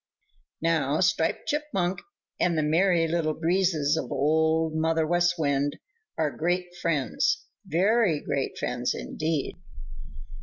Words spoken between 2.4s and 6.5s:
the Merry Little Breezes of Old Mother West Wind are